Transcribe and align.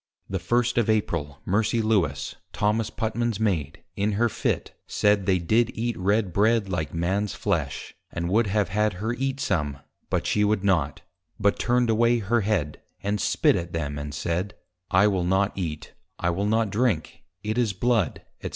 The 0.27 0.39
first 0.39 0.79
of 0.79 0.89
April, 0.89 1.41
Mercy 1.45 1.79
Lewis, 1.79 2.35
Thomas 2.53 2.89
Putman's 2.89 3.39
Maid, 3.39 3.83
in 3.95 4.13
her 4.13 4.29
Fit, 4.29 4.71
said, 4.87 5.27
they 5.27 5.37
did 5.37 5.69
eat 5.77 5.95
Red 5.95 6.33
Bread, 6.33 6.67
like 6.69 6.91
Man's 6.91 7.35
Flesh, 7.35 7.93
and 8.11 8.27
would 8.27 8.47
have 8.47 8.69
had 8.69 8.93
her 8.93 9.13
eat 9.13 9.39
some, 9.39 9.77
but 10.09 10.25
she 10.25 10.43
would 10.43 10.63
not; 10.63 11.01
but 11.39 11.59
turned 11.59 11.91
away 11.91 12.17
her 12.17 12.41
head, 12.41 12.81
and 13.03 13.21
spit 13.21 13.55
at 13.55 13.73
them, 13.73 13.99
and 13.99 14.15
said, 14.15 14.55
_I 14.91 15.05
will 15.07 15.23
not 15.23 15.55
Eat, 15.55 15.93
I 16.17 16.31
will 16.31 16.47
not 16.47 16.71
Drink, 16.71 17.21
it 17.43 17.59
is 17.59 17.71
Blood, 17.71 18.23
&c. 18.41 18.49